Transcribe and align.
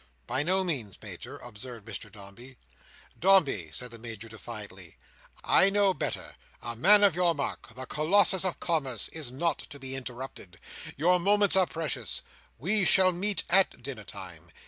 "By 0.25 0.41
no 0.41 0.63
means, 0.63 0.97
Major," 1.03 1.37
observed 1.37 1.85
Mr 1.85 2.11
Dombey. 2.11 2.57
"Dombey," 3.19 3.69
said 3.71 3.91
the 3.91 3.99
Major, 3.99 4.27
defiantly, 4.27 4.97
"I 5.43 5.69
know 5.69 5.93
better; 5.93 6.37
a 6.59 6.75
man 6.75 7.03
of 7.03 7.13
your 7.13 7.35
mark—the 7.35 7.85
Colossus 7.85 8.43
of 8.43 8.59
commerce—is 8.59 9.31
not 9.31 9.59
to 9.59 9.77
be 9.77 9.95
interrupted. 9.95 10.59
Your 10.97 11.19
moments 11.19 11.55
are 11.55 11.67
precious. 11.67 12.23
We 12.57 12.83
shall 12.83 13.11
meet 13.11 13.43
at 13.47 13.83
dinner 13.83 14.03
time. 14.03 14.49